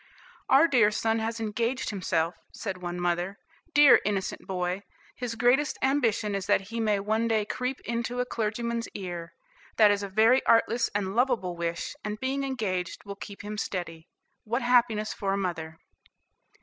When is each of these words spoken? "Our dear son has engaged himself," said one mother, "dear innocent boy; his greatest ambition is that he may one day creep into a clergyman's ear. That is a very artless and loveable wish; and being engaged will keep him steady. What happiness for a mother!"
"Our 0.49 0.67
dear 0.67 0.89
son 0.89 1.19
has 1.19 1.39
engaged 1.39 1.91
himself," 1.91 2.33
said 2.51 2.77
one 2.81 2.99
mother, 2.99 3.37
"dear 3.71 4.01
innocent 4.03 4.47
boy; 4.47 4.81
his 5.15 5.35
greatest 5.35 5.77
ambition 5.79 6.33
is 6.33 6.47
that 6.47 6.69
he 6.69 6.79
may 6.79 6.99
one 6.99 7.27
day 7.27 7.45
creep 7.45 7.79
into 7.81 8.19
a 8.19 8.25
clergyman's 8.25 8.87
ear. 8.95 9.35
That 9.77 9.91
is 9.91 10.01
a 10.01 10.09
very 10.09 10.43
artless 10.47 10.89
and 10.95 11.15
loveable 11.15 11.55
wish; 11.55 11.93
and 12.03 12.19
being 12.19 12.43
engaged 12.43 13.03
will 13.05 13.15
keep 13.15 13.43
him 13.43 13.59
steady. 13.59 14.07
What 14.43 14.63
happiness 14.63 15.13
for 15.13 15.33
a 15.33 15.37
mother!" 15.37 15.77